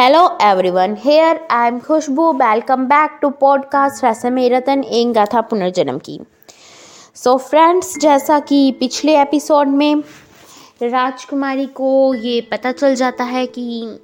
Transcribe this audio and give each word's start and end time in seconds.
Hello 0.00 0.36
everyone, 0.40 0.96
here 0.96 1.40
I 1.50 1.68
am 1.68 1.80
Khushbu. 1.80 2.38
Welcome 2.38 2.88
back 2.88 3.20
to 3.20 3.30
podcast 3.42 4.04
रसम 4.04 4.38
रतन 4.38 4.84
एक 4.84 5.12
गाथा 5.12 5.40
पुनर्जन्म 5.40 5.98
की 5.98 6.20
सो 7.14 7.32
so 7.32 7.38
फ्रेंड्स 7.38 7.98
जैसा 7.98 8.40
कि 8.40 8.76
पिछले 8.80 9.20
एपिसोड 9.20 9.68
में 9.68 9.94
राजकुमारी 10.82 11.66
को 11.66 12.14
ये 12.14 12.40
पता 12.40 12.72
चल 12.72 12.94
जाता 12.94 13.24
है 13.24 13.46
कि 13.46 13.98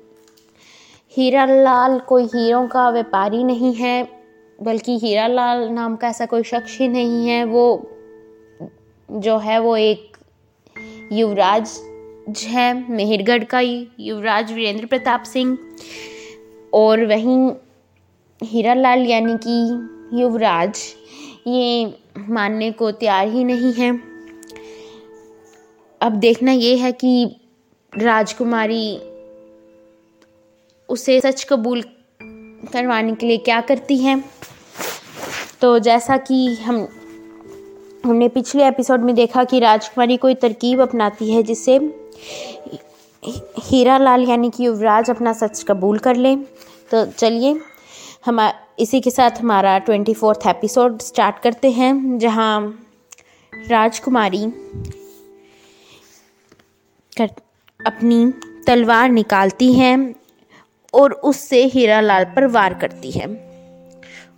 हीरा 1.16 1.44
लाल 1.44 1.98
कोई 1.98 2.24
हीरों 2.24 2.68
का 2.68 2.90
व्यापारी 2.90 3.44
नहीं 3.44 3.74
है 3.74 4.08
बल्कि 4.62 4.98
हीरा 4.98 5.26
लाल 5.26 5.68
नाम 5.68 5.96
का 5.96 6.08
ऐसा 6.08 6.26
कोई 6.26 6.42
शख्स 6.42 6.78
ही 6.78 6.88
नहीं 6.88 7.28
है। 7.28 7.44
वो 7.44 7.90
जो 9.10 9.38
है 9.38 9.58
वो 9.58 9.76
एक 9.76 10.16
युवराज 11.12 11.80
है 12.28 12.90
मेहरगढ़ 12.90 13.44
का 13.44 13.60
युवराज 13.60 14.52
वीरेंद्र 14.52 14.86
प्रताप 14.86 15.22
सिंह। 15.22 15.58
और 16.74 17.04
वहीं 17.04 17.52
हीरा 18.42 18.74
लाल 18.74 18.98
यानी 18.98 19.36
कि 19.46 19.88
युवराज, 20.20 20.78
ये 21.46 21.94
मानने 22.28 22.72
को 22.72 22.90
तैयार 22.90 23.28
ही 23.28 23.44
नहीं 23.44 23.72
है। 23.72 24.00
अब 26.00 26.12
देखना 26.12 26.52
ये 26.52 26.76
है 26.76 26.92
कि 26.92 27.36
राजकुमारी 27.98 28.98
उसे 30.88 31.20
सच 31.20 31.44
कबूल 31.44 31.82
करवाने 32.72 33.14
के 33.14 33.26
लिए 33.26 33.36
क्या 33.36 33.60
करती 33.60 33.98
है। 33.98 34.24
तो 35.60 35.78
जैसा 35.78 36.16
कि 36.16 36.54
हम, 36.54 36.88
हमने 38.04 38.28
पिछले 38.28 38.66
एपिसोड 38.66 39.00
में 39.00 39.14
देखा 39.14 39.44
कि 39.44 39.58
राजकुमारी 39.58 40.16
कोई 40.16 40.34
तरकीब 40.34 40.80
अपनाती 40.80 41.32
है 41.32 41.42
जिससे 41.42 42.03
हीरा 43.60 43.98
लाल 43.98 44.24
यानी 44.24 44.50
कि 44.50 44.66
युवराज 44.66 45.10
अपना 45.10 45.32
सच 45.32 45.62
कबूल 45.62 45.98
कर 45.98 46.16
ले। 46.16 46.34
तो 46.90 47.04
चलिए, 47.06 47.60
हम 48.26 48.40
इसी 48.78 49.00
के 49.00 49.10
साथ 49.10 49.30
हमारा 49.30 49.78
ट्वेंटी 49.78 50.14
फोर्थ 50.14 50.46
एपिसोड 50.46 51.00
स्टार्ट 51.00 51.38
करते 51.38 51.70
हैं, 51.70 52.18
जहाँ 52.18 52.86
राजकुमारी 53.52 54.44
कर, 57.12 57.28
अपनी 57.80 58.26
तलवार 58.66 59.08
निकालती 59.08 59.72
है 59.72 60.14
और 60.94 61.12
उससे 61.12 61.64
हीरा 61.64 62.00
लाल 62.00 62.24
पर 62.24 62.46
वार 62.46 62.74
करती 62.74 63.10
है। 63.10 63.26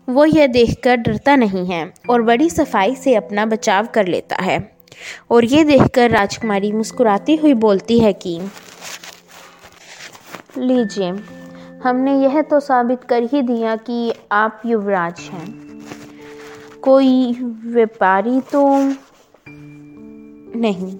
वो 0.08 0.24
यह 0.24 0.46
देखकर 0.46 0.96
डरता 0.96 1.36
नहीं 1.36 1.66
है 1.66 1.92
और 2.10 2.22
बड़ी 2.22 2.50
सफ़ाई 2.50 2.94
से 2.94 3.14
अपना 3.14 3.46
बचाव 3.46 3.86
कर 3.86 4.06
लेता 4.06 4.36
है। 4.36 4.75
और 5.30 5.44
ये 5.44 5.64
देखकर 5.64 6.10
राजकुमारी 6.10 6.72
मुस्कुराती 6.72 7.36
हुई 7.36 7.54
बोलती 7.54 7.98
है 7.98 8.12
कि, 8.12 8.38
लीजिए, 10.58 11.10
हमने 11.84 12.18
यह 12.22 12.40
तो 12.42 12.60
साबित 12.60 13.04
कर 13.04 13.22
ही 13.22 13.42
दिया 13.42 13.76
कि 13.76 14.12
आप 14.32 14.62
युवराज 14.66 15.20
हैं। 15.20 15.46
कोई 16.82 17.32
व्यापारी 17.64 18.40
तो 18.40 18.64
नहीं, 20.58 20.94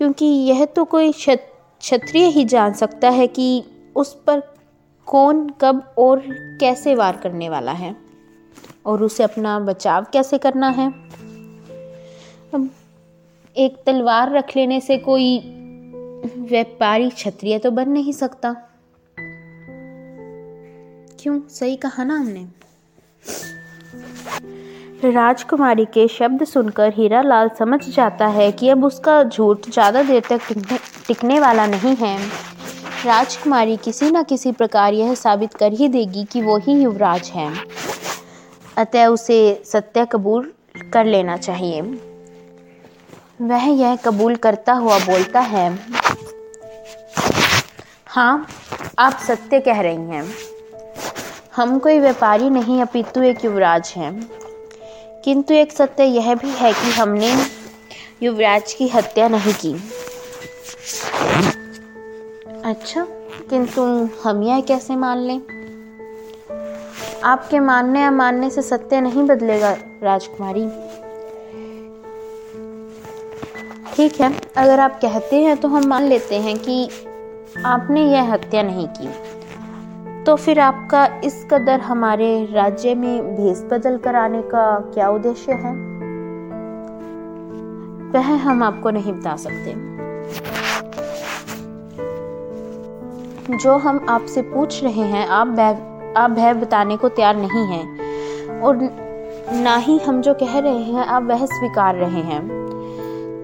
क्योंकि 0.00 0.26
यह 0.26 0.64
तो 0.66 0.84
कोई 0.84 1.12
क्षत्रिय 1.12 2.26
ही 2.26 2.44
जान 2.44 2.72
सकता 2.72 3.10
है 3.10 3.26
कि 3.26 3.64
उस 3.96 4.14
पर 4.26 4.42
कौन 5.06 5.48
कब 5.60 5.82
और 5.98 6.22
कैसे 6.60 6.94
वार 6.94 7.16
करने 7.16 7.48
वाला 7.48 7.72
है। 7.72 7.94
और 8.86 9.02
उसे 9.02 9.22
अपना 9.22 9.58
बचाव 9.58 10.06
कैसे 10.12 10.38
करना 10.38 10.68
है? 10.68 10.88
एक 13.56 13.76
तलवार 13.86 14.30
रख 14.32 14.56
लेने 14.56 14.80
से 14.80 14.96
कोई 14.98 15.38
व्यापारी 16.50 17.10
क्षत्रिय 17.10 17.58
तो 17.58 17.70
बन 17.70 17.88
नहीं 17.88 18.12
सकता। 18.12 18.54
क्यों? 21.20 21.40
सही 21.48 21.76
कहा 21.76 22.04
ना 22.04 22.16
हमने। 22.16 22.46
राजकुमारी 25.10 25.84
के 25.84 26.06
शब्द 26.08 26.44
सुनकर 26.44 26.92
हीरा 26.92 27.22
लाल 27.22 27.50
समझ 27.58 27.80
जाता 27.88 28.26
है 28.26 28.50
कि 28.52 28.68
अब 28.68 28.84
उसका 28.84 29.22
झूठ 29.22 29.68
ज़्यादा 29.70 30.02
देर 30.02 30.22
तक 30.30 30.40
टिकने, 31.08 31.38
वाला 31.40 31.66
नहीं 31.66 31.94
है। 31.96 32.16
राजकुमारी 33.06 33.76
किसी 33.76 34.10
न 34.10 34.22
किसी 34.22 34.52
प्रकार 34.52 34.94
यह 34.94 35.14
साबित 35.14 35.54
कर 35.54 35.72
ही 35.72 35.88
देगी 35.88 36.24
कि 36.24 36.42
वो 36.42 36.56
ही 36.58 36.72
युवराज 36.82 37.30
है। 37.34 37.52
अतः 38.76 39.06
उसे 39.06 39.38
सत्य 39.64 40.06
कबूल 40.12 40.52
कर 40.92 41.04
लेना 41.04 41.36
चाहिए। 41.36 41.80
वह 43.42 43.64
यह 43.64 43.96
कबूल 43.96 44.36
करता 44.36 44.72
हुआ 44.72 44.98
बोलता 44.98 45.40
है 45.40 45.78
हाँ 48.06 48.46
आप 48.98 49.12
सत्य 49.12 49.60
कह 49.60 49.80
रही 49.80 49.96
हैं। 49.96 50.34
हम 51.56 51.78
कोई 51.78 51.98
व्यापारी 51.98 52.50
नहीं, 52.50 52.82
अपितु 52.82 53.22
एक 53.22 53.44
युवराज 53.44 53.94
हैं। 53.96 54.30
किंतु 55.24 55.54
एक 55.54 55.72
सत्य 55.72 56.04
यह 56.04 56.34
भी 56.34 56.50
है 56.50 56.72
कि 56.72 56.90
हमने 56.90 57.46
युवराज 58.22 58.72
की 58.72 58.88
हत्या 58.88 59.28
नहीं 59.28 59.54
की। 59.54 59.74
अच्छा 62.64 63.06
किंतु 63.50 64.08
हम 64.24 64.42
यह 64.42 64.60
कैसे 64.60 64.96
मान 64.96 65.18
लें? 65.18 65.40
आपके 67.24 67.60
मानने 67.60 68.00
या 68.00 68.10
मानने 68.10 68.50
से 68.50 68.62
सत्य 68.62 69.00
नहीं 69.00 69.22
बदलेगा, 69.22 69.76
राजकुमारी। 70.02 70.83
ठीक 73.92 74.20
है, 74.20 74.32
अगर 74.56 74.80
आप 74.80 74.98
कहते 75.00 75.36
हैं 75.36 75.56
तो 75.56 75.68
हम 75.68 75.86
मान 75.86 76.02
लेते 76.02 76.34
हैं 76.34 76.58
कि 76.58 76.88
आपने 77.66 78.04
यह 78.04 78.32
हत्या 78.32 78.62
नहीं 78.62 78.88
की। 78.88 79.08
तो 80.24 80.36
फिर 80.36 80.60
आपका 80.60 81.20
इस 81.24 81.46
कदर 81.50 81.80
हमारे 81.80 82.48
राज्य 82.52 82.94
में 82.94 83.36
भेस 83.36 83.62
बदल 83.72 83.96
कराने 83.96 84.42
का 84.42 84.80
क्या 84.94 85.08
उद्देश्य 85.08 85.52
है? 85.52 85.72
वह 88.12 88.34
हम 88.36 88.62
आपको 88.62 88.90
नहीं 88.90 89.12
बता 89.12 89.36
सकते। 89.36 89.74
जो 93.56 93.76
हम 93.76 94.06
आपसे 94.08 94.42
पूछ 94.42 94.84
रहे 94.84 95.02
हैं, 95.02 95.26
आप 95.26 95.46
भय 95.46 95.76
आप 96.16 96.30
भय 96.30 96.54
बताने 96.54 96.96
को 96.96 97.08
तैयार 97.08 97.36
नहीं 97.36 97.66
हैं। 97.66 98.60
और 98.60 98.76
ना 99.52 99.76
ही 99.76 99.98
हम 99.98 100.20
जो 100.20 100.34
कह 100.34 100.58
रहे 100.58 100.82
हैं, 100.82 101.06
आप 101.06 101.22
वह 101.22 101.46
स्वीकार 101.46 101.94
रहे 101.94 102.20
हैं। 102.20 102.63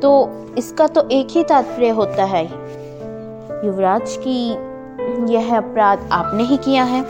तो 0.03 0.11
इसका 0.59 0.87
तो 0.87 1.09
एक 1.09 1.29
ही 1.31 1.43
तात्पर्य 1.45 1.89
होता 1.89 2.25
है। 2.25 2.45
युवराज 3.67 4.17
की 4.27 4.51
यह 5.35 5.57
अपराध 5.57 6.09
आपने 6.13 6.43
ही 6.43 6.57
किया 6.57 6.85
है 6.85 7.03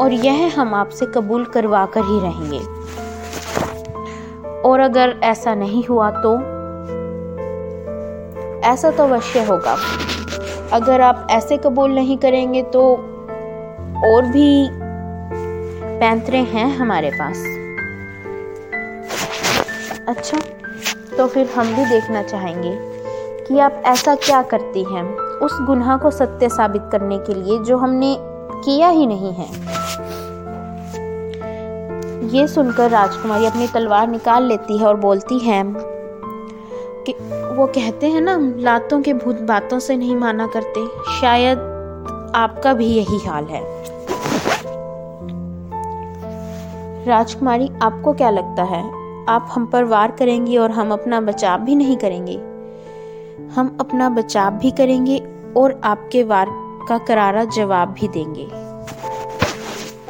और 0.00 0.12
यह 0.12 0.60
हम 0.60 0.74
आपसे 0.74 1.06
कबूल 1.06 1.44
करवा 1.44 1.84
कर 1.86 2.00
ही 2.00 2.18
रहेंगे। 2.20 2.58
और 4.68 4.80
अगर 4.80 5.20
ऐसा 5.22 5.54
नहीं 5.54 5.84
हुआ 5.84 6.10
तो? 6.10 6.34
ऐसा 8.64 8.90
तो 8.90 9.02
अवश्य 9.02 9.44
होगा। 9.44 9.76
अगर 10.72 11.00
आप 11.00 11.26
ऐसे 11.30 11.56
कबूल 11.56 11.94
नहीं 11.94 12.18
करेंगे 12.18 12.62
तो 12.62 12.80
और 14.06 14.26
भी 14.26 14.68
पैंतरे 15.98 16.38
हैं 16.38 16.66
हमारे 16.76 17.10
पास। 17.10 17.44
अच्छा 20.08 20.38
तो 21.18 21.26
फिर 21.26 21.46
हम 21.46 21.66
भी 21.66 21.84
देखना 21.84 22.22
चाहेंगे 22.22 22.76
कि 23.46 23.58
आप 23.58 23.82
ऐसा 23.86 24.14
क्या 24.14 24.42
करती 24.42 24.84
हैं 24.84 25.04
उस 25.38 25.58
गुनाह 25.60 25.96
को 25.96 26.10
सत्य 26.10 26.48
साबित 26.48 26.82
करने 26.92 27.18
के 27.18 27.34
लिए 27.34 27.58
जो 27.58 27.76
हमने 27.76 28.16
किया 28.64 28.88
ही 28.88 29.06
नहीं 29.06 29.32
है। 29.32 29.46
ये 32.28 32.46
सुनकर 32.48 32.90
राजकुमारी 32.90 33.46
अपनी 33.46 33.66
तलवार 33.68 34.08
निकाल 34.08 34.42
लेती 34.42 34.78
है 34.78 34.86
और 34.86 34.96
बोलती 34.96 35.38
है 35.38 35.62
कि 37.06 37.12
वो 37.56 37.66
कहते 37.66 38.06
हैं 38.06 38.20
ना, 38.20 38.36
लातों 38.56 39.00
के 39.02 39.12
भूत 39.14 39.40
बातों 39.40 39.78
से 39.78 39.96
नहीं 39.96 40.16
माना 40.16 40.46
करते। 40.46 40.86
शायद 41.20 41.58
आपका 42.34 42.72
भी 42.72 42.86
यही 42.86 43.18
हाल 43.18 43.44
है। 43.44 43.62
राजकुमारी, 47.06 47.70
आपको 47.82 48.12
क्या 48.12 48.30
लगता 48.30 48.62
है? 48.62 49.03
आप 49.28 49.48
हम 49.52 49.66
पर 49.66 49.84
वार 49.84 50.10
करेंगे 50.10 50.56
और 50.56 50.70
हम 50.70 50.92
अपना 50.92 51.20
बचाव 51.20 51.60
भी 51.60 51.74
नहीं 51.74 51.96
करेंगे। 51.96 52.36
हम 53.54 53.76
अपना 53.80 54.08
बचाव 54.08 54.52
भी 54.52 54.70
करेंगे 54.70 55.18
और 55.56 55.80
आपके 55.84 56.22
वार 56.22 56.48
का 56.88 56.98
करारा 56.98 57.44
जवाब 57.44 57.88
भी 57.88 58.08
देंगे। 58.08 58.46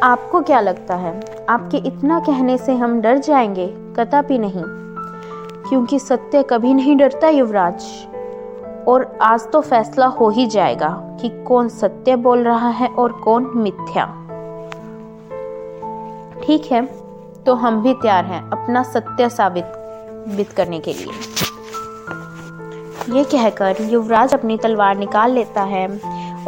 आपको 0.02 0.40
क्या 0.40 0.60
लगता 0.60 0.94
है, 0.94 1.20
आपके 1.48 1.76
इतना 1.76 2.20
कहने 2.20 2.58
से 2.58 2.74
हम 2.74 3.00
डर 3.00 3.18
जाएँगे? 3.18 3.66
कदापि 3.96 4.38
नहीं, 4.38 4.62
क्योंकि 5.68 5.98
सत्य 5.98 6.42
कभी 6.42 6.74
नहीं 6.74 6.96
डरता 6.96 7.28
युवराज। 7.28 7.84
और 8.88 9.18
आज 9.22 9.50
तो 9.50 9.60
फैसला 9.60 10.06
हो 10.06 10.28
ही 10.28 10.46
जाएगा 10.46 10.88
कि 11.20 11.28
कौन 11.44 11.68
सत्य 11.68 12.16
बोल 12.16 12.44
रहा 12.44 12.68
है 12.68 12.88
और 12.88 13.12
कौन 13.12 13.50
मिथ्या। 13.56 14.04
ठीक 16.42 16.72
है 16.72 17.03
तो 17.46 17.54
हम 17.54 17.82
भी 17.82 17.94
तैयार 17.94 18.24
हैं 18.24 18.40
अपना 18.50 18.82
सत्य 18.82 19.28
साबित 19.28 20.52
करने 20.56 20.78
के 20.80 20.92
लिए। 20.92 21.12
ये 23.14 23.24
कहकर 23.24 23.82
युवराज 23.82 24.34
अपनी 24.34 24.56
तलवार 24.58 24.96
निकाल 24.96 25.30
लेता 25.30 25.62
है 25.62 25.86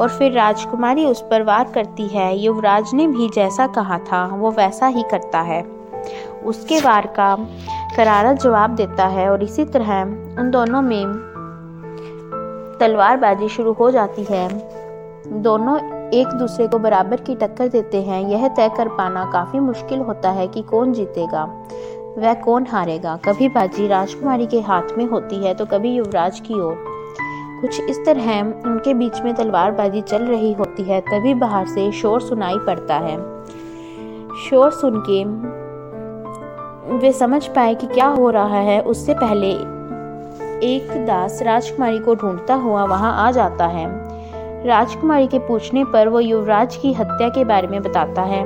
और 0.01 0.09
फिर 0.09 0.33
राजकुमारी 0.33 1.05
उस 1.07 1.21
पर 1.23 1.43
वार 1.43 1.73
करती 1.73 2.07
है। 2.09 2.37
युवराज 2.39 2.95
ने 2.95 3.07
भी 3.07 3.29
जैसा 3.29 3.67
कहा 3.67 3.99
था, 3.99 4.25
वो 4.27 4.51
वैसा 4.51 4.87
ही 4.87 5.03
करता 5.03 5.41
है। 5.41 5.63
उसके 6.45 6.81
वार 6.81 7.07
का 7.19 7.35
करारा 7.97 8.33
जवाब 8.33 8.75
देता 8.77 9.07
है 9.07 9.29
और 9.31 9.43
इसी 9.43 9.65
तरह 9.65 10.03
उन 10.41 10.51
दोनों 10.51 10.83
में 10.83 11.05
तलवारबाजी 12.81 13.49
शुरू 13.49 13.73
हो 13.73 13.91
जाती 13.91 14.25
है। 14.31 14.49
दोनों 15.43 15.79
एक 16.15 16.29
दूसरे 16.29 16.67
को 16.69 16.79
बराबर 16.79 17.21
की 17.21 17.35
टक्कर 17.35 17.69
देते 17.69 18.03
हैं, 18.03 18.21
यह 18.29 18.49
तय 18.49 18.69
कर 18.69 18.89
पाना 18.89 19.25
काफ़ी 19.25 19.61
मुश्किल 19.61 20.01
होता 20.01 20.31
है 20.31 20.47
कि 20.49 20.63
कौन 20.63 20.93
जीतेगा। 20.93 21.45
वह 22.19 22.35
कौन 22.35 22.67
हारेगा? 22.67 23.17
कभी 23.17 23.49
बाजी 23.49 23.87
राजकुमारी 23.89 24.47
के 24.47 24.61
हाथ 24.61 24.97
में 24.99 25.05
होती 25.05 25.37
है 25.37 25.55
तो 25.55 25.67
कभी 25.67 25.95
युवराज 25.95 26.41
की 26.41 26.55
ओर। 26.55 26.85
कुछ 27.61 27.81
इस 27.81 28.05
तरह 28.07 28.41
उनके 28.41 28.95
बीच 28.95 29.21
में 29.21 29.35
तलवारबाजी 29.35 30.01
चल 30.01 30.23
रही 30.23 30.53
होती 30.53 30.83
है, 30.83 31.01
तभी 31.01 31.35
बाहर 31.35 31.67
से 31.67 31.91
शोर 31.93 32.21
सुनाई 32.21 32.59
पड़ता 32.59 32.95
है। 32.95 33.17
शोर 34.41 34.71
सुन 34.71 35.03
के 35.11 35.25
वे 36.97 37.13
समझ 37.13 37.47
पाए 37.47 37.75
कि 37.75 37.87
क्या 37.87 38.07
हो 38.07 38.31
रहा 38.31 38.59
है। 38.61 38.81
उससे 38.81 39.15
पहले 39.15 39.51
एक 40.67 41.07
दास 41.07 41.43
राजकुमारी 41.43 41.99
को 41.99 42.15
ढूंढता 42.15 42.55
हुआ 42.55 42.85
वहाँ 42.85 43.15
आ 43.27 43.31
जाता 43.31 43.67
है। 43.67 44.06
राजकुमारी 44.67 45.27
के 45.27 45.39
पूछने 45.39 45.85
पर 45.85 46.09
वो 46.09 46.21
युवराज 46.21 46.77
की 46.77 46.93
हत्या 46.93 47.29
के 47.29 47.45
बारे 47.45 47.67
में 47.67 47.83
बताता 47.83 48.23
है। 48.23 48.45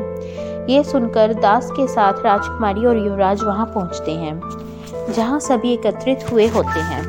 ये 0.66 0.82
सुनकर 0.84 1.32
दास 1.34 1.70
के 1.70 1.86
साथ 1.88 2.24
राजकुमारी 2.24 2.86
और 2.86 2.96
युवराज 2.96 3.42
वहाँ 3.42 3.66
पहुँचते 3.66 4.12
हैं, 4.12 4.40
जहाँ 5.12 5.38
सभी 5.40 5.72
एकत्रित 5.72 6.30
हुए 6.32 6.46
होते 6.48 6.80
हैं। 6.80 7.02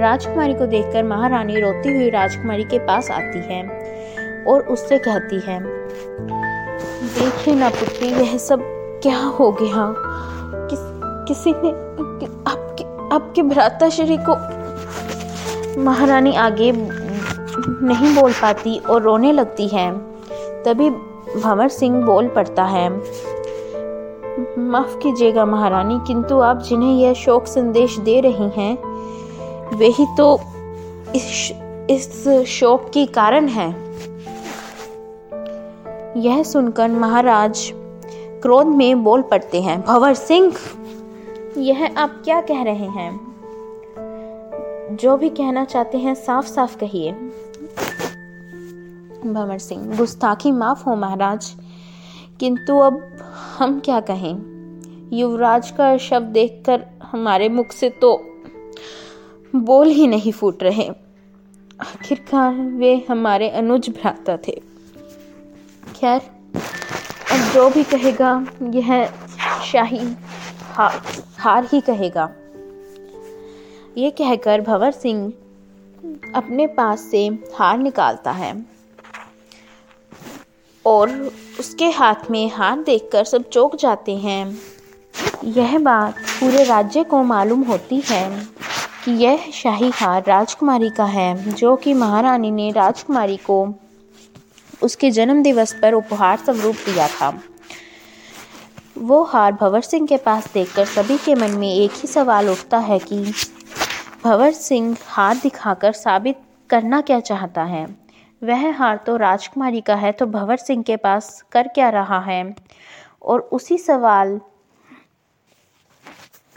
राजकुमारी 0.00 0.54
को 0.54 0.66
देखकर 0.66 1.04
महारानी 1.04 1.60
रोती 1.60 1.94
हुई 1.96 2.08
राजकुमारी 2.10 2.64
के 2.64 2.78
पास 2.78 3.10
आती 3.10 3.38
है 3.46 3.62
और 4.48 4.66
उससे 4.66 4.98
कहती 4.98 5.40
है 5.46 5.60
देखिए 7.14 7.54
ना 7.54 7.68
पुत्री, 7.70 8.08
यह 8.08 8.36
सब 8.38 8.62
क्या 9.02 9.18
हो 9.18 9.50
गया? 9.52 9.94
किस, 10.70 10.80
किसी 11.28 11.52
ने, 11.54 11.70
आपके 12.50 12.84
आपके 13.14 13.42
भ्राताश्री 13.42 14.16
को 14.28 14.34
महारानी 15.82 16.34
आगे 16.36 16.70
नहीं 17.58 18.14
बोल 18.16 18.32
पाती 18.32 18.78
और 18.80 19.02
रोने 19.02 19.32
लगती 19.32 19.68
है। 19.68 19.90
तभी 20.64 20.90
भंवर 20.90 21.68
सिंह 21.68 22.04
बोल 22.06 22.28
पड़ता 22.28 22.64
है, 22.64 22.88
माफ़ 24.60 24.96
कीजिएगा 24.98 25.44
महारानी, 25.46 25.98
किंतु 26.06 26.40
आप 26.40 26.62
जिन्हें 26.62 26.94
यह 26.94 27.12
शोक 27.14 27.46
संदेश 27.46 27.98
दे 27.98 28.20
रही 28.20 28.48
हैं, 28.56 28.76
वे 29.76 29.86
ही 29.88 30.06
तो 30.18 30.34
इस 31.14 31.52
इस 31.90 32.28
शोक 32.48 32.90
की 32.90 33.06
कारण 33.06 33.48
है। 33.48 33.68
यह 36.16 36.42
सुनकर 36.42 36.88
महाराज 36.90 37.70
क्रोध 38.42 38.66
में 38.66 39.02
बोल 39.04 39.22
पड़ते 39.22 39.60
हैं, 39.62 39.80
भंवर 39.80 40.14
सिंह, 40.14 40.52
यह 41.58 41.84
आप 41.98 42.20
क्या 42.24 42.40
कह 42.40 42.62
रहे 42.62 42.88
हैं? 42.88 43.31
जो 44.92 45.16
भी 45.16 45.28
कहना 45.28 45.64
चाहते 45.64 45.98
हैं 45.98 46.14
साफ़ 46.14 46.46
साफ़ 46.46 46.76
कहिए। 46.76 47.12
भंवर 49.32 49.58
सिंह 49.58 49.96
गुस्ताखी 49.96 50.52
माफ़ 50.52 50.84
हो 50.84 50.96
महाराज। 50.96 51.54
किंतु 52.40 52.78
अब 52.78 53.18
हम 53.58 53.80
क्या 53.80 54.00
कहें? 54.00 54.52
युवराज 55.12 55.70
का 55.70 55.96
शब्द 55.96 56.26
देखकर 56.26 56.86
हमारे 57.02 57.48
मुख 57.48 57.72
से 57.72 57.90
तो 57.90 58.26
बोल 59.56 59.88
ही 59.88 60.06
नहीं 60.06 60.32
फूट 60.32 60.62
रहे। 60.62 60.88
आखिरकार 61.80 62.54
वे 62.54 63.06
हमारे 63.10 63.50
अनुज 63.50 63.90
भ्राता 63.90 64.36
थे। 64.36 64.62
खैर 65.96 66.20
अब 67.32 67.52
जो 67.54 67.70
भी 67.70 67.84
कहेगा 67.84 68.46
यह 68.62 69.06
शाही 69.72 70.14
हार, 70.72 71.02
हार 71.38 71.64
ही 71.64 71.80
कहेगा। 71.80 72.30
ये 73.98 74.10
कहकर 74.10 74.60
भंवर 74.60 74.90
सिंह 74.90 75.32
अपने 76.34 76.66
पास 76.66 77.00
से 77.00 77.26
हार 77.54 77.78
निकालता 77.78 78.30
है। 78.30 78.66
और 80.86 81.10
उसके 81.60 81.90
हाथ 81.90 82.30
में 82.30 82.50
हार 82.50 82.82
देखकर 82.82 83.24
सब 83.24 83.48
चौंक 83.48 83.76
जाते 83.76 84.16
हैं। 84.16 84.58
यह 85.44 85.78
बात 85.78 86.14
पूरे 86.18 86.64
राज्य 86.64 87.04
को 87.04 87.22
मालूम 87.22 87.62
होती 87.62 88.02
है 88.06 88.46
कि 89.04 89.10
यह 89.12 89.50
शाही 89.52 89.90
हार 89.90 90.24
राजकुमारी 90.28 90.90
का 90.90 91.04
है, 91.04 91.52
जो 91.52 91.76
कि 91.76 91.94
महारानी 91.94 92.50
ने 92.50 92.70
राजकुमारी 92.70 93.36
को 93.36 93.74
उसके 94.82 95.10
जन्म 95.10 95.42
दिवस 95.42 95.76
पर 95.82 95.92
उपहार 95.92 96.36
स्वरूप 96.36 96.74
दिया 96.74 97.08
था। 97.08 97.42
वो 98.98 99.22
हार 99.24 99.52
भंवर 99.52 99.80
सिंह 99.80 100.06
के 100.06 100.16
पास 100.16 100.52
देखकर 100.54 100.84
सभी 100.84 101.18
के 101.18 101.34
मन 101.34 101.50
में 101.50 101.74
एक 101.74 101.90
ही 101.94 102.08
सवाल 102.08 102.50
उठता 102.50 102.78
है 102.78 102.98
कि 102.98 103.32
भंवर 104.24 104.52
सिंह 104.52 104.96
हार 105.06 105.36
दिखाकर 105.36 105.92
साबित 105.92 106.38
करना 106.70 107.00
क्या 107.00 107.20
चाहता 107.20 107.62
है? 107.62 107.86
वह 108.42 108.70
हार 108.76 108.96
तो 108.96 109.16
राजकुमारी 109.16 109.80
का 109.80 109.94
है 109.94 110.12
तो 110.12 110.26
भंवर 110.26 110.56
सिंह 110.56 110.82
के 110.82 110.96
पास 110.96 111.44
कर 111.52 111.68
क्या 111.68 111.88
रहा 111.90 112.20
है? 112.20 112.54
और 113.22 113.40
उसी 113.40 113.78
सवाल 113.78 114.40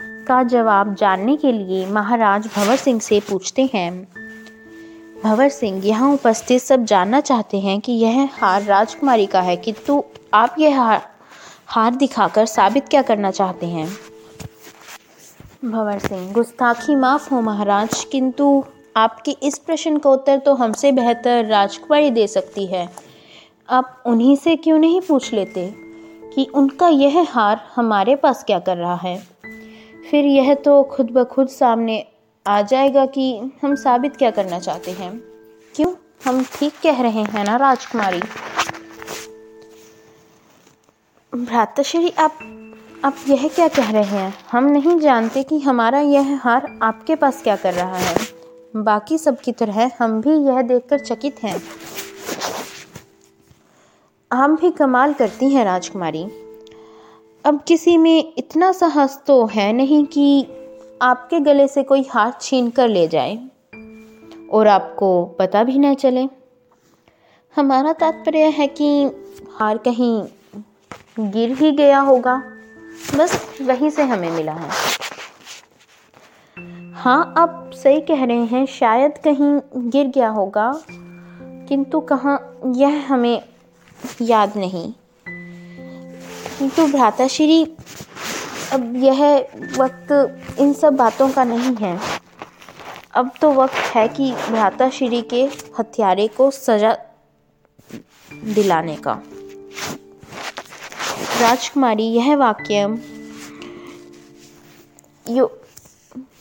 का 0.00 0.42
जवाब 0.42 0.94
जानने 0.94 1.36
के 1.36 1.52
लिए 1.52 1.86
महाराज 1.86 2.46
भंवर 2.46 2.76
सिंह 2.76 3.00
से 3.00 3.20
पूछते 3.20 3.70
हैं। 3.74 4.08
भंवर 5.24 5.48
सिंह, 5.48 5.86
यहाँ 5.86 6.12
उपस्थित 6.12 6.62
सब 6.62 6.84
जानना 6.84 7.20
चाहते 7.20 7.60
हैं 7.60 7.80
कि 7.80 7.92
यह 7.92 8.28
हार 8.32 8.62
राजकुमारी 8.62 9.26
का 9.26 9.40
है 9.40 9.56
किंतु 9.56 10.04
आप 10.34 10.56
यह 10.58 10.80
हार 10.80 11.08
हार 11.66 11.94
दिखाकर 11.94 12.46
साबित 12.46 12.88
क्या 12.88 13.02
करना 13.02 13.30
चाहते 13.30 13.66
हैं? 13.66 14.05
भंवर 15.66 15.98
सिंह, 15.98 16.32
गुस्ताखी 16.32 16.94
माफ़ 16.94 17.34
हो 17.34 17.40
महाराज, 17.40 18.04
किंतु 18.04 18.64
आपके 18.96 19.30
इस 19.42 19.58
प्रश्न 19.58 19.98
का 19.98 20.10
उत्तर 20.10 20.38
तो 20.38 20.54
हमसे 20.54 20.92
बेहतर 20.92 21.44
राजकुमारी 21.44 22.10
दे 22.10 22.26
सकती 22.26 22.66
है। 22.66 22.88
आप 23.70 24.02
उन्हीं 24.06 24.36
से 24.36 24.56
क्यों 24.56 24.78
नहीं 24.78 25.00
पूछ 25.00 25.32
लेते 25.32 25.74
कि 26.34 26.46
उनका 26.54 26.88
यह 26.88 27.26
हार 27.30 27.60
हमारे 27.76 28.16
पास 28.16 28.44
क्या 28.44 28.58
कर 28.58 28.76
रहा 28.76 28.94
है? 28.94 29.16
फिर 30.10 30.24
यह 30.24 30.54
तो 30.54 30.82
खुद 30.82 31.10
ब 31.10 31.24
खुद 31.24 31.48
सामने 31.48 32.06
आ 32.46 32.62
जाएगा 32.62 33.06
कि 33.06 33.52
हम 33.62 33.74
साबित 33.74 34.16
क्या 34.16 34.30
करना 34.30 34.58
चाहते 34.58 34.90
हैं। 34.90 35.22
क्यों? 35.74 35.94
हम 36.24 36.44
ठीक 36.44 36.72
कह 36.82 37.02
रहे 37.02 37.22
हैं 37.22 37.44
ना 37.44 37.56
राजकुमारी? 37.56 38.20
भ्राताश्री 41.34 42.10
आप 42.10 42.38
आप 43.04 43.14
यह 43.28 43.48
क्या 43.48 43.68
कह 43.68 43.90
रहे 43.90 44.02
हैं? 44.02 44.34
हम 44.52 44.64
नहीं 44.64 44.98
जानते 44.98 45.42
कि 45.42 45.58
हमारा 45.58 46.00
यह 46.00 46.40
हार 46.42 46.78
आपके 46.82 47.14
पास 47.14 47.42
क्या 47.42 47.56
कर 47.56 47.74
रहा 47.74 47.96
है। 47.96 48.16
बाकी 48.76 49.18
सब 49.18 49.40
की 49.40 49.52
तरह 49.52 49.90
हम 49.98 50.20
भी 50.20 50.30
यह 50.30 50.62
देखकर 50.62 50.98
चकित 50.98 51.36
हैं। 51.42 51.62
हम 54.32 54.56
भी 54.56 54.70
कमाल 54.70 55.12
करती 55.12 55.50
हैं, 55.50 55.64
राजकुमारी। 55.64 56.24
अब 57.44 57.60
किसी 57.68 57.96
में 57.96 58.32
इतना 58.38 58.72
साहस 58.72 59.22
तो 59.26 59.46
है 59.46 59.72
नहीं 59.72 60.04
कि 60.04 60.46
आपके 61.02 61.40
गले 61.40 61.68
से 61.68 61.82
कोई 61.82 62.06
हार 62.10 62.34
छीन 62.40 62.70
कर 62.70 62.88
ले 62.88 63.08
जाए। 63.08 63.38
और 64.50 64.66
आपको 64.66 65.24
पता 65.24 65.64
भी 65.64 65.78
न 65.78 65.94
चले। 65.94 66.28
हमारा 67.56 67.92
तात्पर्य 67.92 68.38
है 68.38 68.66
कि 68.66 69.04
हार 69.54 69.78
कहीं 69.78 70.22
गिर 71.20 71.52
ही 71.52 71.72
गया 71.72 72.00
होगा। 72.00 72.52
बस 73.16 73.58
वहीं 73.62 73.90
से 73.90 74.02
हमें 74.02 74.30
मिला 74.30 74.52
है। 74.52 74.70
हाँ 76.94 77.34
आप 77.38 77.70
सही 77.74 78.00
कह 78.00 78.24
रहे 78.24 78.44
हैं, 78.44 78.66
शायद 78.66 79.18
कहीं 79.18 79.60
गिर 79.90 80.06
गया 80.06 80.28
होगा, 80.28 80.82
किंतु 81.68 82.00
कहाँ, 82.00 82.60
यह 82.76 83.06
हमें 83.08 83.42
याद 84.22 84.56
नहीं। 84.56 84.92
किंतु 86.58 86.86
भ्राताश्री, 86.86 87.64
अब 88.72 88.96
यह 88.96 89.36
वक्त 89.78 90.12
इन 90.60 90.72
सब 90.72 90.96
बातों 90.96 91.30
का 91.30 91.44
नहीं 91.44 91.74
है। 91.76 91.98
अब 93.14 93.30
तो 93.40 93.52
वक्त 93.52 93.74
है 93.74 94.08
कि 94.08 94.32
भ्राताश्री 94.32 95.22
के 95.22 95.44
हथियारे 95.78 96.28
को 96.28 96.50
सजा 96.50 96.96
दिलाने 98.44 98.96
का। 98.96 99.22
राजकुमारी, 101.36 102.04
यह 102.04 102.36
वाक्य 102.36 102.82
यु, 105.26 105.48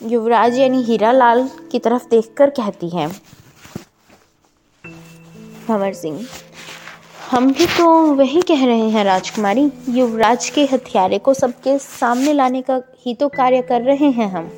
युवराज 0.03 0.57
यानी 0.59 0.81
हीरा 0.83 1.11
लाल 1.11 1.49
की 1.71 1.79
तरफ़ 1.79 2.07
देखकर 2.09 2.49
कहती 2.49 2.89
है। 2.89 3.07
भंवर 5.67 5.93
सिंह, 5.93 6.25
हम 7.31 7.51
भी 7.53 7.65
तो 7.67 7.89
वही 8.15 8.41
कह 8.41 8.65
रहे 8.65 8.89
हैं 8.89 9.03
राजकुमारी, 9.03 9.71
युवराज 9.89 10.49
के 10.49 10.65
हथियारे 10.65 11.19
को 11.19 11.33
सबके 11.33 11.77
सामने 11.79 12.33
लाने 12.33 12.61
का 12.61 12.81
ही 13.05 13.13
तो 13.13 13.29
कार्य 13.29 13.61
कर 13.61 13.81
रहे 13.81 14.09
हैं 14.11 14.29
हम। 14.31 14.49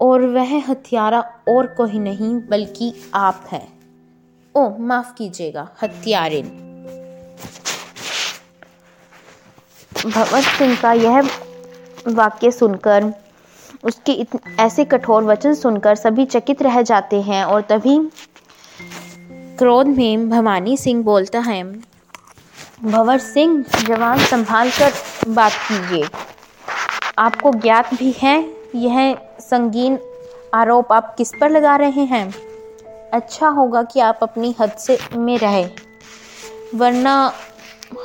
और 0.00 0.26
वह 0.26 0.56
हथियारा 0.68 1.20
और 1.48 1.66
कोई 1.66 1.98
नहीं, 1.98 2.34
बल्कि 2.40 2.92
आप 3.14 3.44
है। 3.52 3.66
ओ 4.54 4.68
माफ़ 4.78 5.14
कीजिएगा 5.14 5.68
हत्यारिन 5.82 6.60
भगवत 10.04 10.44
सिंह 10.48 10.76
का 10.76 10.92
यह 10.92 11.28
वाक्य 12.08 12.50
सुनकर, 12.50 13.12
उसके 13.84 14.12
ऐसे 14.60 14.84
कठोर 14.84 15.24
वचन 15.24 15.54
सुनकर 15.54 15.94
सभी 15.94 16.24
चकित 16.26 16.62
रह 16.62 16.80
जाते 16.82 17.20
हैं 17.22 17.44
और 17.44 17.60
तभी 17.60 17.98
क्रोध 19.58 19.86
में 19.86 20.28
भवानी 20.30 20.76
सिंह 20.76 21.02
बोलता 21.04 21.40
है, 21.40 21.62
भंवर 22.84 23.18
सिंह, 23.18 23.64
जवान 23.86 24.18
संभाल 24.20 24.70
कर 24.70 24.92
बात 25.28 25.52
कीजिए। 25.68 26.08
आपको 27.18 27.52
ज्ञात 27.52 27.94
भी 27.94 28.14
है, 28.18 28.38
यह 28.74 29.16
संगीन 29.40 29.98
आरोप 30.54 30.92
आप 30.92 31.14
किस 31.18 31.32
पर 31.40 31.50
लगा 31.50 31.76
रहे 31.76 32.04
हैं? 32.04 32.32
अच्छा 33.12 33.48
होगा 33.48 33.82
कि 33.82 34.00
आप 34.00 34.18
अपनी 34.22 34.54
हद 34.60 34.72
से 34.78 34.98
में 35.14 35.36
रहे, 35.38 35.64
वरना 36.74 37.32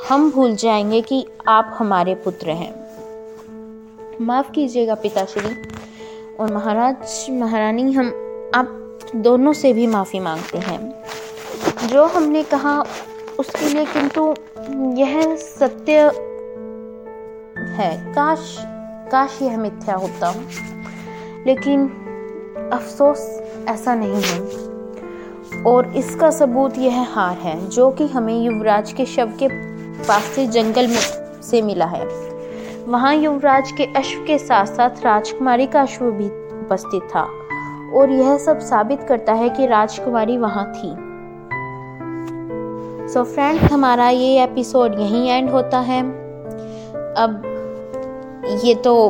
हम 0.08 0.30
भूल 0.30 0.56
जाएँगे 0.56 1.00
कि 1.00 1.26
आप 1.48 1.76
हमारे 1.78 2.14
पुत्र 2.14 2.50
हैं। 2.50 2.90
माफ़ 4.20 4.50
कीजिएगा 4.50 4.94
पिताश्री। 4.94 5.56
और 6.40 6.52
महाराज, 6.52 7.26
महारानी, 7.30 7.92
हम 7.92 8.06
आप 8.54 8.98
दोनों 9.16 9.52
से 9.52 9.72
भी 9.72 9.86
माफ़ी 9.86 10.20
मांगते 10.20 10.58
हैं। 10.58 11.04
जो 11.88 12.06
हमने 12.06 12.42
कहा 12.42 12.84
उसके 13.38 13.68
लिए 13.68 13.84
किंतु 13.84 14.34
यह 15.00 15.36
सत्य 15.36 15.92
है। 17.58 18.12
काश 18.12 18.58
काश 19.12 19.38
यह 19.42 19.58
मिथ्या 19.58 19.94
होता। 19.94 20.34
लेकिन 21.46 21.88
अफसोस 22.72 23.42
ऐसा 23.68 23.94
नहीं 23.94 24.22
है। 24.22 24.40
और 25.64 25.96
इसका 25.96 26.30
सबूत 26.30 26.78
यह 26.78 27.02
हार 27.02 27.36
है, 27.36 27.68
जो 27.68 27.90
कि 27.90 28.06
हमें 28.06 28.42
युवराज 28.42 28.92
के 28.92 29.06
शव 29.06 29.26
के 29.26 29.69
पास 30.00 30.22
से 30.22 30.46
जंगल 30.46 30.86
में 30.86 31.40
से 31.42 31.62
मिला 31.62 31.84
है। 31.84 32.04
वहाँ 32.88 33.14
युवराज 33.14 33.72
के 33.72 33.84
अश्व 33.84 34.24
के 34.26 34.38
साथ 34.38 34.66
साथ 34.66 34.90
राजकुमारी 35.04 35.66
का 35.66 35.82
अश्व 35.82 36.10
भी 36.10 36.26
उपस्थित 36.66 37.02
था 37.02 37.22
और 37.94 38.10
यह 38.10 38.38
सब 38.38 38.58
साबित 38.58 39.02
करता 39.02 39.32
है 39.32 39.48
कि 39.48 39.66
राजकुमारी 39.66 40.36
वहाँ 40.36 40.72
थी। 40.72 41.10
सो 43.08 43.20
so 43.20 43.26
फ्रेंड 43.26 43.60
हमारा 43.60 44.08
ये 44.08 44.44
एपिसोड 44.44 44.98
यहीं 44.98 45.28
एंड 45.30 45.50
होता 45.50 45.78
है। 45.78 46.02
अब 47.14 47.42
ये 48.64 48.74
तो 48.74 49.08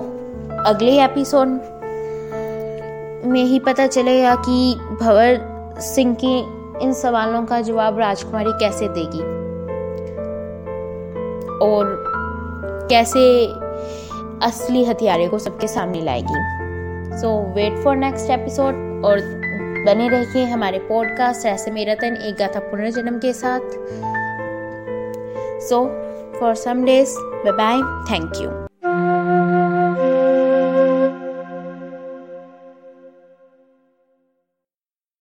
अगले 0.66 1.04
एपिसोड 1.04 1.48
में 3.26 3.44
ही 3.44 3.60
पता 3.60 3.86
चलेगा 3.86 4.34
कि 4.34 4.74
भवर 5.00 5.40
सिंह 5.80 6.16
की 6.24 6.38
इन 6.84 6.92
सवालों 6.92 7.44
का 7.44 7.60
जवाब 7.60 7.98
राजकुमारी 7.98 8.52
कैसे 8.52 8.88
देगी। 8.88 9.39
और 11.62 12.04
कैसे 12.90 13.46
असली 14.46 14.84
हथियारे 14.84 15.28
को 15.28 15.38
सबके 15.38 15.68
सामने 15.68 16.00
लाएगी। 16.00 17.18
So 17.20 17.54
wait 17.54 17.84
for 17.84 17.96
next 17.96 18.30
episode 18.30 19.04
और 19.04 19.20
बने 19.86 20.08
रहिए 20.08 20.44
हमारे 20.44 20.78
पॉडकास्ट 20.78 21.46
ऐसे 21.46 21.70
मेरा 21.70 21.94
तन, 21.94 22.16
एक 22.16 22.34
गाथा 22.34 22.60
पुनर्जन्म 22.60 23.18
के 23.18 23.32
साथ। 23.32 23.60
So 25.68 25.84
for 26.40 26.54
some 26.54 26.84
days 26.84 27.14
bye 27.18 27.52
bye 27.52 27.78
thank 28.12 28.32
you 28.42 28.59